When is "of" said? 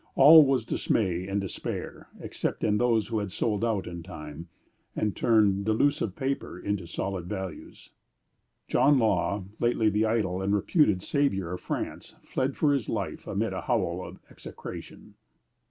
11.51-11.61, 14.03-14.19